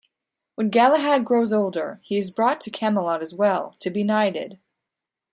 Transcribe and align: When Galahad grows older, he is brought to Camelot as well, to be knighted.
When 0.55 0.71
Galahad 0.71 1.23
grows 1.25 1.53
older, 1.53 1.99
he 2.01 2.17
is 2.17 2.31
brought 2.31 2.59
to 2.61 2.71
Camelot 2.71 3.21
as 3.21 3.35
well, 3.35 3.75
to 3.81 3.91
be 3.91 4.03
knighted. 4.03 4.57